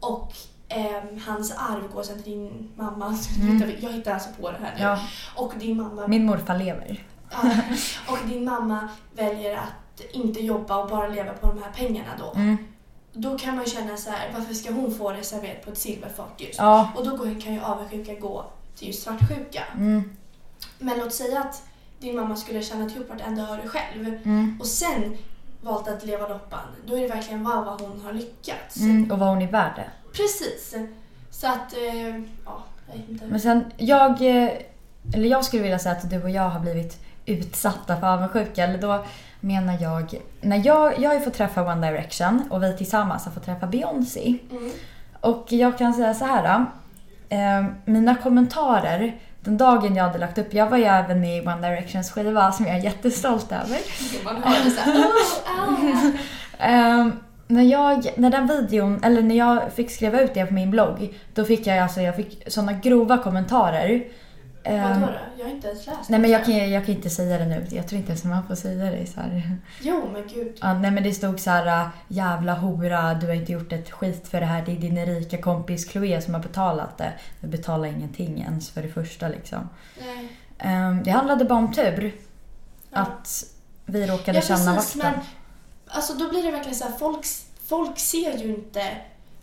[0.00, 0.32] Och
[0.68, 3.18] ehm, hans arv går sen till din mamma.
[3.40, 3.72] Mm.
[3.80, 4.82] Jag hittar alltså på det här nu.
[4.82, 4.98] Ja,
[5.36, 7.06] Och din mamma min morfar lever.
[7.30, 7.50] Ja,
[8.08, 12.32] och din mamma väljer att inte jobba och bara leva på de här pengarna då.
[12.40, 12.56] Mm.
[13.12, 16.34] Då kan man känna så här, varför ska hon få det serverat på ett silverfat
[16.36, 16.58] just?
[16.58, 16.88] Ja.
[16.96, 18.44] Och då kan ju avundsjuka gå
[18.76, 19.62] till just svartsjuka.
[19.76, 20.16] Mm.
[20.78, 21.62] Men låt säga att
[22.04, 24.56] din mamma skulle tjänat ihop vartenda öre själv Mm.
[24.60, 25.16] och sen
[25.62, 26.60] valt att leva loppan.
[26.86, 28.76] Då är det verkligen wow vad hon har lyckats.
[28.80, 29.10] Mm.
[29.12, 29.90] Och vad hon är värd det.
[30.12, 30.74] Precis.
[31.30, 33.26] Så att, eh, ja, jag vet inte.
[33.26, 34.50] Men sen, jag, eh,
[35.14, 38.64] eller jag skulle vilja säga att du och jag har blivit utsatta för avundsjuka.
[38.64, 39.04] Eller då
[39.40, 43.32] menar jag, när jag, jag har ju fått träffa One Direction och vi tillsammans har
[43.32, 44.38] fått träffa Beyoncé.
[44.50, 44.70] Mm.
[45.20, 46.66] Och jag kan säga så här.
[47.28, 51.46] Eh, mina kommentarer den dagen jag hade lagt upp, jag var ju även med i
[51.46, 53.78] One Directions skiva som jag är jättestolt över.
[55.56, 56.10] Oh.
[56.58, 57.12] Ehm,
[57.46, 61.14] när, jag, när den videon, eller när jag fick skriva ut det på min blogg,
[61.34, 64.04] då fick jag alltså, jag fick såna grova kommentarer.
[64.66, 65.18] Ehm, Vadå då?
[65.38, 67.66] Jag har inte ens läst nej men jag kan, jag kan inte säga det nu,
[67.70, 69.56] jag tror inte ens man får säga det så här.
[69.80, 70.58] Jo men gud.
[70.60, 74.28] Ja, nej men det stod så här jävla hora, du har inte gjort ett skit
[74.28, 77.12] för det här, det är din rika kompis Chloé som har betalat det.
[77.40, 79.68] Jag betalar ingenting ens för det första liksom.
[80.00, 80.28] Nej.
[80.58, 82.14] Ehm, det handlade bara om tur.
[82.90, 83.00] Ja.
[83.00, 83.44] Att
[83.86, 85.12] vi råkade Ja känna precis vakten.
[85.12, 85.24] men
[85.96, 87.26] alltså då blir det verkligen så här, folk,
[87.68, 88.82] folk ser ju inte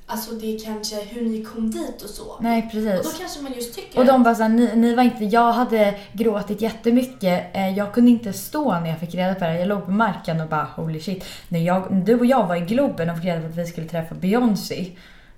[0.06, 2.38] alltså det är kanske hur ni kom dit och så.
[2.40, 3.12] Nej och precis.
[3.14, 5.94] då kanske man just tycker Och de bara såhär, ni, ni var inte, jag hade
[6.14, 7.56] gråtit jättemycket.
[7.56, 9.60] Eh, Jag kunde inte stå när jag fick reda på det.
[9.60, 11.26] Jag låg på marken och bara holy shit.
[11.50, 13.88] När jag, du och jag var i Globen och fick reda på att vi skulle
[13.88, 14.92] träffa Beyoncé.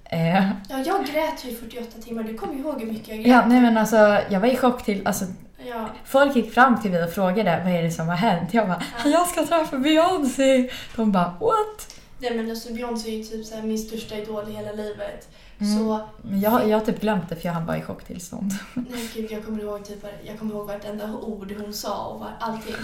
[0.06, 0.36] Eh,
[0.69, 2.23] Ja, jag grät ju i 48 timmar.
[2.23, 3.28] Du kommer ihåg hur mycket jag grät?
[3.28, 3.97] ja, nej men alltså
[4.30, 5.26] jag var i chock till, alltså
[5.69, 5.89] Ja.
[6.06, 8.54] folk gick fram till mig och frågade vad är det som har hänt.
[8.54, 10.69] Jag bara, jag ska träffa Beyoncé.
[10.95, 11.92] De bara, what?
[12.24, 15.30] Nej men alltså Beyoncé är ju typ så min största idol i hela livet.
[15.60, 15.78] Mm.
[15.78, 18.52] Så, Men jag, jag har typ glömt det för jag var i chocktillstånd.
[18.74, 22.32] nej gud jag kommer ihåg typ, jag kommer ihåg vartenda ord hon sa och var,
[22.40, 22.76] allting.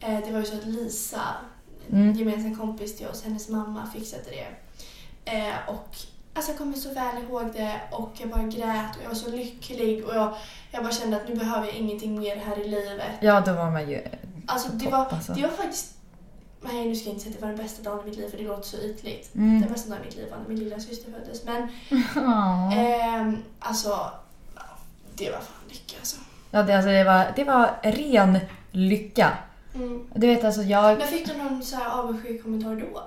[0.00, 1.20] Eh, det var ju så att Lisa,
[1.90, 2.08] Mm.
[2.08, 4.46] en gemensam kompis till oss, hennes mamma fixade det.
[5.32, 5.88] Eh, och
[6.34, 9.30] alltså jag kommer så väl ihåg det och jag bara grät och jag var så
[9.30, 10.34] lycklig och jag,
[10.70, 13.10] jag bara kände att nu behöver jag ingenting mer här i livet.
[13.20, 14.02] Ja, då var man ju
[14.46, 15.32] Alltså det var, alltså.
[15.32, 15.95] det var faktiskt...
[16.66, 18.30] Nej, nu ska jag inte säga att det var den bästa dagen i mitt liv
[18.30, 19.34] för det låter så ytligt.
[19.34, 19.60] Mm.
[19.60, 21.44] Den bästa dagen i mitt liv var när min lilla syster föddes.
[21.44, 21.68] Men
[22.72, 24.10] ehm, alltså,
[25.14, 26.16] det var fan lycka alltså.
[26.50, 28.38] Ja, det, alltså, det, var, det var ren
[28.70, 29.38] lycka.
[29.74, 30.06] Mm.
[30.14, 30.98] Du vet alltså jag...
[30.98, 33.02] Men fick du någon så här avundsjuk kommentar då?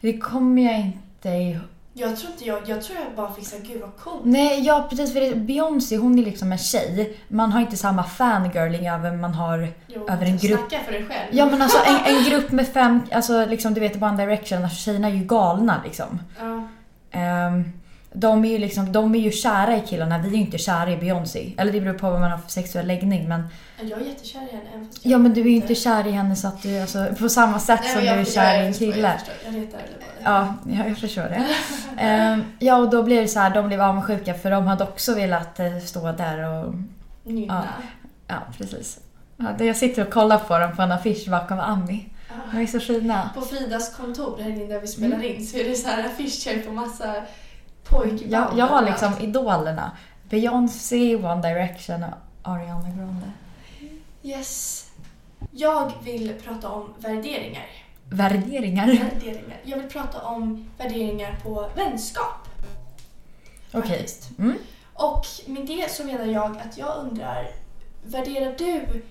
[0.00, 1.60] Det kommer jag inte ihåg.
[1.92, 4.24] Jag tror inte jag, jag tror jag bara fick säga gud vad coolt.
[4.24, 5.12] Nej, ja precis.
[5.12, 7.16] För det- Beyoncé hon är liksom en tjej.
[7.28, 9.68] Man har inte samma fangirling över man har...
[9.86, 10.60] Jo, över en grupp.
[10.60, 11.28] Snacka för dig själv.
[11.32, 14.76] Ja men alltså en, en grupp med fem, alltså liksom du vet One Direction, alltså
[14.76, 16.20] tjejerna är ju galna liksom.
[16.40, 16.68] Ja.
[17.18, 17.72] Ehm,
[18.12, 20.90] de är ju liksom, de är ju kära i killarna, vi är ju inte kära
[20.90, 21.52] i Beyoncé.
[21.58, 23.48] Eller det beror på vad man har för sexuell läggning men...
[23.82, 24.86] Jag är jättekär i henne.
[25.02, 27.28] jag Ja men du är ju inte kär i henne så att du, alltså på
[27.28, 29.08] samma sätt Nej, som men du är jag- kär jag i en kille.
[29.08, 29.78] Jag, förstår, jag det
[30.24, 31.46] Ja, ja, jag förstår det.
[31.98, 35.14] Ehm, ja, och då blir det så här, de blev avundsjuka för de hade också
[35.14, 36.74] velat eh, stå där och...
[37.24, 37.68] Nynna.
[38.26, 38.98] Ja, precis.
[39.36, 42.08] Ja, jag sitter och kollar på dem på en affisch bakom Ami.
[42.52, 43.30] De är så fina.
[43.34, 45.26] På Fridas kontor här inne där vi spelar Mm.
[45.36, 47.14] in så är det så här affischer på massa
[47.90, 48.32] pojkband.
[48.32, 49.96] Jag, jag har liksom idolerna.
[50.28, 53.32] Beyoncé, One Direction och Ariana Grande.
[54.22, 54.86] Yes.
[55.50, 57.66] Jag vill prata om värderingar.
[58.10, 58.86] Värderingar.
[58.86, 59.60] värderingar.
[59.64, 62.48] Jag vill prata om värderingar på vänskap.
[63.72, 63.90] Okej.
[63.90, 64.38] faktiskt.
[64.38, 64.58] Mm.
[64.94, 67.50] Och med det så menar jag att jag undrar,
[68.02, 69.02] värderar du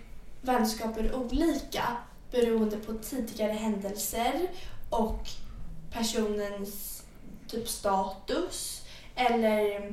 [0.41, 1.83] vänskaper olika
[2.31, 4.33] beroende på tidigare händelser
[4.89, 5.27] och
[5.91, 6.98] personens
[7.49, 8.85] typ status?
[9.15, 9.91] Eller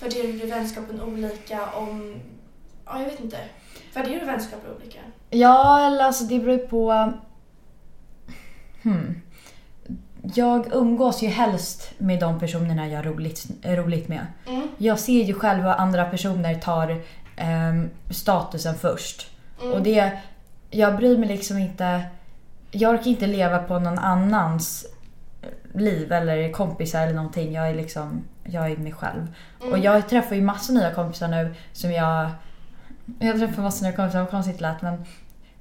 [0.00, 2.20] värderar du vänskapen olika om...
[2.86, 3.38] Ja, jag vet inte.
[3.94, 4.98] Värderar du vänskaper olika?
[5.30, 7.12] Ja, eller alltså det beror ju på...
[8.82, 9.20] Hmm.
[10.34, 14.26] Jag umgås ju helst med de personerna jag har roligt, roligt med.
[14.46, 14.68] Mm.
[14.78, 17.02] Jag ser ju själv vad andra personer tar
[17.36, 19.30] ehm, statusen först.
[19.62, 19.72] Mm.
[19.72, 20.18] Och det,
[20.70, 22.02] jag bryr mig liksom inte...
[22.70, 24.86] Jag orkar inte leva på någon annans
[25.80, 27.52] liv eller kompisar eller någonting.
[27.52, 29.34] Jag är liksom, jag är mig själv.
[29.60, 29.72] Mm.
[29.72, 32.30] Och jag träffar ju massa nya kompisar nu som jag...
[33.18, 35.04] Jag träffar massa nya kompisar, vad konstigt lät men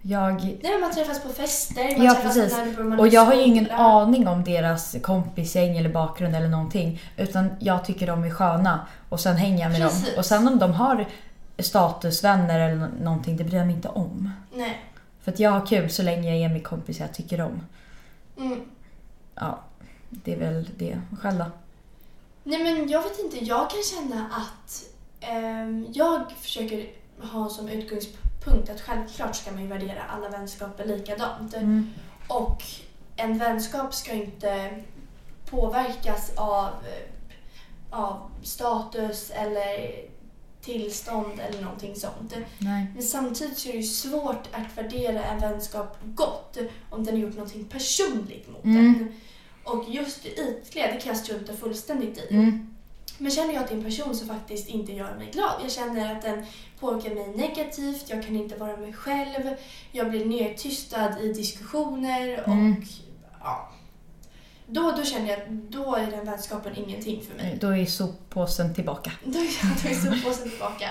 [0.01, 0.57] jag...
[0.63, 2.57] Nej, man träffas på fester, man Ja träffas precis.
[2.57, 7.01] när man Och jag har ju ingen aning om deras kompisgäng eller bakgrund eller någonting.
[7.17, 10.05] Utan jag tycker de är sköna och sen hänger jag med Precis.
[10.05, 10.13] dem.
[10.17, 11.05] Och sen om de har
[11.59, 14.31] statusvänner eller nå- någonting, det bryr jag mig inte om.
[14.55, 14.79] Nej.
[15.21, 17.61] För att jag har kul så länge jag är med kompisar jag tycker om.
[18.37, 18.59] Mm.
[19.35, 19.59] Ja,
[20.09, 21.01] det är väl det.
[21.21, 21.45] Själv då?
[22.43, 24.83] Nej men jag vet inte, jag kan känna att
[25.19, 26.89] ehm, jag försöker
[27.21, 31.53] ha som utgångspunkt att självklart ska man ju värdera alla vänskaper likadant.
[31.53, 31.89] Mm.
[32.27, 32.63] Och
[33.15, 34.83] en vänskap ska inte
[35.49, 36.69] påverkas av,
[37.89, 39.91] av status eller
[40.61, 42.33] tillstånd eller någonting sånt.
[42.57, 42.87] Nej.
[42.93, 46.57] Men samtidigt så är det ju svårt att värdera en vänskap gott
[46.89, 48.77] om den har gjort någonting personligt mot Mm.
[48.85, 49.13] en.
[49.73, 52.33] Och just det ytliga, det kan jag strunta fullständigt i.
[52.35, 52.75] Mm.
[53.17, 55.71] Men känner jag att det är en person som faktiskt inte gör mig glad, jag
[55.71, 56.45] känner att den
[56.79, 59.55] påverkar mig negativt, jag kan inte vara mig själv,
[59.91, 62.83] jag blir nedtystad i diskussioner och Mm.
[63.41, 63.69] ja.
[64.67, 67.57] Då, då känner jag att då är den vänskapen ingenting för mig.
[67.61, 69.11] Då är soppåsen tillbaka.
[69.25, 70.89] Då är då är soppåsen tillbaka.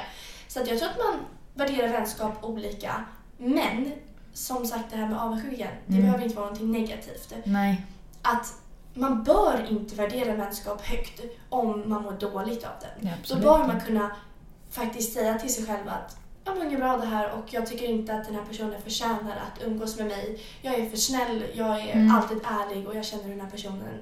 [0.49, 1.17] Så att jag tror att man
[1.55, 3.05] värderar vänskap olika.
[3.39, 3.93] Men
[4.33, 6.03] som sagt det här med avundsjukan, det Mm.
[6.07, 7.33] behöver inte vara någonting negativt.
[7.45, 7.83] Nej.
[8.23, 8.55] Att
[8.99, 13.09] man bör inte värdera vänskap högt om man mår dåligt av den.
[13.09, 14.11] Ja, Då bör man kunna
[14.71, 17.67] faktiskt säga till sig själv att jag mår inget bra av det här och jag
[17.67, 20.41] tycker inte att den här personen förtjänar att umgås med mig.
[20.63, 22.15] Jag är för snäll, jag är Mm.
[22.17, 23.99] alltid ärlig och jag känner hur den här personen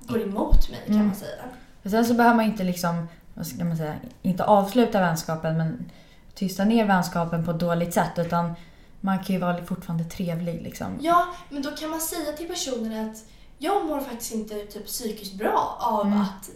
[0.00, 1.06] går emot mig kan Mm.
[1.06, 1.42] man säga.
[1.82, 5.90] För sen så behöver man inte liksom, vad ska man säga, inte avsluta vänskapen men
[6.34, 8.54] tysta ner vänskapen på ett dåligt sätt utan
[9.00, 10.86] man kan ju vara fortfarande trevlig liksom.
[11.00, 13.16] Ja, men då kan man säga till personen att
[13.58, 16.20] jag mår faktiskt inte typ psykiskt bra av Mm.
[16.20, 16.50] att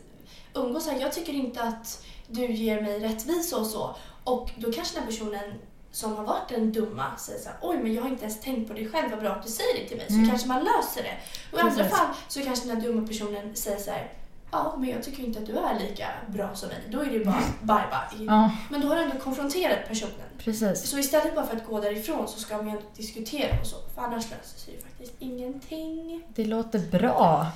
[0.55, 1.01] umgås här.
[1.01, 3.95] Jag tycker inte att du ger mig rättvisa och så.
[4.25, 5.55] Och då kanske den personen
[5.93, 8.69] som har varit den dumma säger så här, oj men jag har inte ens tänkt
[8.69, 10.07] på det själv, vad bra att du säger det till mig.
[10.09, 10.29] Så Mm.
[10.29, 11.17] kanske man löser det.
[11.53, 14.13] Och i andra fall så kanske den här dumma personen säger så här,
[14.51, 16.79] ja men jag tycker inte att du är lika bra som mig.
[16.89, 17.85] Då är det ju bara bye
[18.17, 18.27] bye.
[18.27, 20.13] Ja, Men då har du ändå konfronterat personen.
[20.39, 20.91] precis.
[20.91, 23.77] Så istället bara för att gå därifrån så ska ju ändå diskutera och så.
[23.95, 26.23] För annars löser sig ju faktiskt ingenting.
[26.35, 27.47] Det låter bra.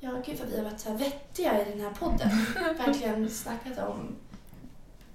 [0.00, 2.30] Ja, gud vad vi har varit så här vettiga i den här podden.
[2.86, 4.16] Verkligen snackat om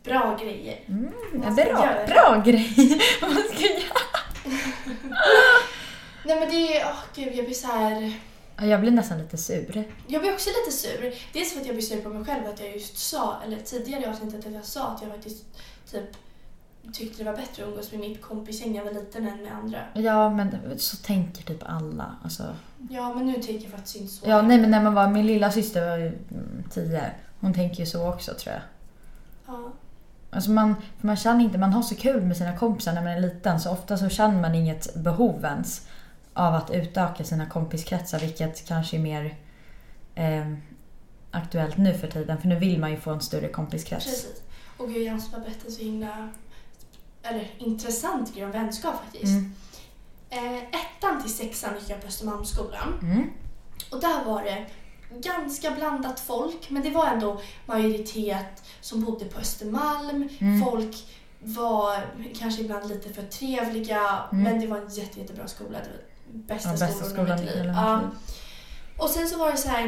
[0.03, 0.79] bra grejer.
[0.87, 1.13] Mm,
[1.55, 2.73] bra, bra grej.
[3.21, 4.01] Vad ska jag göra?
[6.25, 8.13] Nej men det är, åh gud jag blir så här.
[8.61, 9.83] Ja, Jag blir nästan lite sur.
[10.07, 11.13] Jag blir också lite sur.
[11.33, 14.01] Dels för att jag blir sur på mig själv att jag just sa, eller tidigare
[14.01, 15.45] i avsnittet att jag sa att jag faktiskt
[15.91, 16.17] typ
[16.93, 19.53] tyckte det var bättre att umgås med mitt kompisgäng när jag var liten än med
[19.53, 19.79] andra.
[19.93, 22.15] Ja, men så tänker typ alla.
[22.23, 22.55] Alltså,
[22.89, 24.29] Ja men nu tänker jag faktiskt inte så.
[24.29, 27.11] ja, nej, men när man var, min lilla syster var ju mm, tio.
[27.39, 28.61] Hon tänker ju så också tror jag.
[29.47, 29.71] Ja.
[30.29, 33.11] Alltså man, för man känner inte, man har så kul med sina kompisar när man
[33.11, 35.87] är liten så ofta så känner man inget behov ens
[36.33, 39.35] av att utöka sina kompiskretsar vilket kanske är mer
[40.15, 40.53] eh,
[41.31, 44.05] aktuellt nu för tiden för nu vill man ju få en större kompiskrets.
[44.05, 44.41] Precis.
[44.77, 46.29] Och gud, jag måste bara berätta en så himla
[47.23, 49.23] eller, intressant grej om vänskap faktiskt.
[49.25, 49.53] Mm.
[50.29, 52.99] Eh, ettan till sexan gick jag på Östermalmsskolan.
[53.01, 53.29] Mm.
[53.91, 54.65] Och där var det
[55.19, 60.29] ganska blandat folk, men det var ändå majoritet som bodde på Östermalm.
[60.39, 60.61] Mm.
[60.65, 60.95] Folk
[61.39, 62.05] var
[62.39, 64.43] kanske ibland lite för trevliga, Mm.
[64.43, 65.77] men det var en jätte, jättebra skola.
[65.79, 67.65] Det var bästa, Ja, bästa skolan, i mitt liv.
[67.65, 68.01] Ja.
[68.97, 69.85] Och sen så var det så här...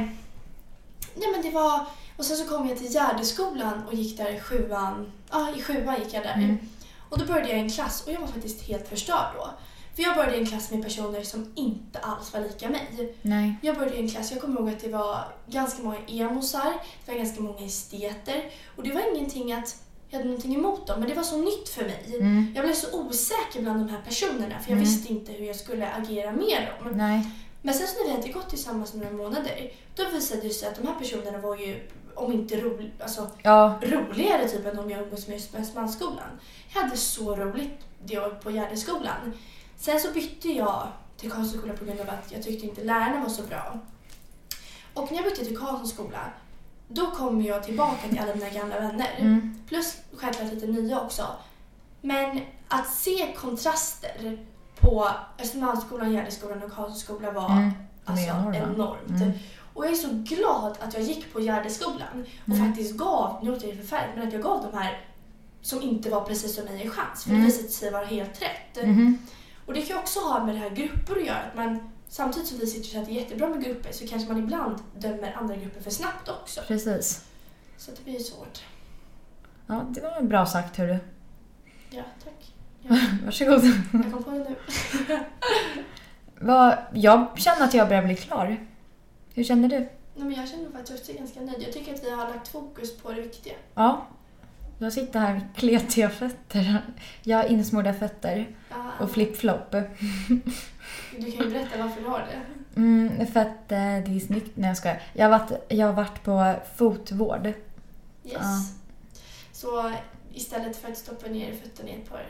[1.16, 1.86] Nej men det var...
[2.18, 5.12] Och sen så kom jag till Gärdeskolan och gick där i sjuan.
[5.32, 6.34] Ja, i sjuan gick jag där.
[6.34, 6.58] Mm.
[7.10, 9.50] Och då började jag i en klass och jag var faktiskt helt förstörd då.
[9.96, 13.16] För jag började i en klass med personer som inte alls var lika mig.
[13.22, 13.56] Nej.
[13.62, 16.74] Jag började i en klass, jag kommer ihåg att det var ganska många emosar,
[17.06, 18.52] det var ganska många esteter.
[18.76, 19.76] Och det var ingenting att
[20.13, 22.15] jag hade någonting emot dem, men det var så nytt för mig.
[22.19, 22.52] Mm.
[22.56, 24.80] Jag blev så osäker bland de här personerna för jag Mm.
[24.80, 26.97] visste inte hur jag skulle agera med dem.
[26.97, 27.28] Nej.
[27.62, 30.76] Men sen så när vi hade gått tillsammans några månader, då visade det sig att
[30.76, 33.80] de här personerna var ju, om inte ro, alltså, Ja.
[33.82, 36.30] roligare typ än de jag umgås med i Östermalmsskolan.
[36.73, 39.34] Jag hade så roligt det året på Gärdeskolan.
[39.80, 43.21] Sen så bytte jag till Karlssons skola på grund av att jag tyckte inte lärarna
[43.21, 43.80] var så bra.
[44.93, 46.19] Och när jag bytte till Karlssons skola,
[46.88, 49.10] då kom jag tillbaka till alla mina gamla vänner.
[49.17, 49.56] Mm.
[49.67, 51.28] Plus självklart lite nya också.
[52.02, 54.46] Men att se kontraster
[54.80, 57.72] på Östermalmsskolan, Gärdeskolan och Karlssons skola var Mm.
[58.06, 58.56] Alltså, enorma.
[58.56, 59.10] enormt.
[59.22, 59.32] Mm.
[59.74, 62.67] Och jag är så glad att jag gick på Gärdeskolan och Mm.
[62.67, 65.02] faktiskt gav, nu låter det förfärligt, men att jag gav de här
[65.62, 67.24] som inte var precis som mig en chans.
[67.24, 67.41] För Mm.
[67.41, 68.86] det visade sig vara helt rätt.
[68.88, 69.17] Mhm.
[69.65, 71.39] Och det kan ju också ha med det här grupper att göra.
[71.39, 74.08] Att man, samtidigt som vi sitter och säger att det är jättebra med grupper så
[74.08, 76.62] kanske man ibland dömer andra grupper för snabbt också.
[76.67, 77.26] Precis.
[77.78, 78.63] Så det blir ju svårt.
[79.67, 80.97] Ja, det var bra sagt hörru.
[81.89, 82.54] Ja, tack.
[82.82, 83.63] Ja, Varsågod.
[83.93, 84.56] jag kom på det nu.
[86.39, 88.67] Vad, jag känner att jag börjar bli klar.
[89.34, 89.80] Hur känner du?
[89.80, 91.63] Nej, men jag känner att jag är ganska nöjd.
[91.63, 93.54] Jag tycker att vi har lagt fokus på det viktiga.
[93.76, 94.08] Ja,
[94.78, 96.82] Jag sitter här med kletiga fötter.
[97.23, 99.76] Jag har insmorda fötter Ja, och flip-flop.
[101.18, 102.42] du kan ju berätta varför du har det.
[102.76, 104.52] Mm, för att eh, det är snyggt.
[104.56, 105.02] Nej jag skojar.
[105.14, 107.46] Jag har varit, jag har varit på fotvård.
[107.46, 107.56] Yes.
[108.24, 108.42] Ja.
[109.52, 109.92] Så
[110.34, 112.26] istället för att stoppa ner fötterna i ett par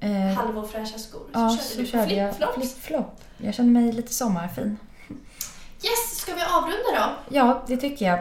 [0.00, 3.20] Eh, halvofräscha skor så ja, körde så du körde jag flip-flop.
[3.36, 4.78] Jag kände mig lite sommarfin.
[5.82, 7.34] Yes, ska vi avrunda då?
[7.36, 8.18] Ja, det tycker jag.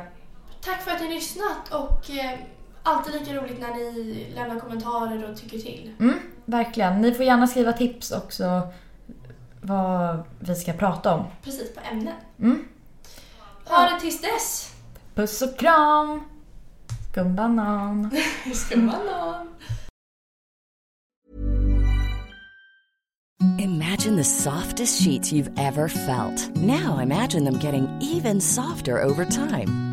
[0.61, 2.39] Tack för att ni har lyssnat och eh,
[2.83, 5.95] alltid lika roligt när ni lämnar kommentarer och tycker till.
[5.99, 7.01] Mm, verkligen.
[7.01, 8.61] Ni får gärna skriva tips också
[9.63, 11.25] vad vi ska prata om.
[11.43, 12.13] Precis på ämnen.
[12.39, 12.65] Mm.
[13.65, 14.73] Ha det tills dess!
[15.15, 16.21] Puss och kram!
[17.11, 18.11] Skumbanan.
[18.53, 19.47] Skumbanan!
[23.59, 26.55] Imagine the softest sheets you've ever felt.
[26.55, 29.92] Now imagine them getting even softer over time.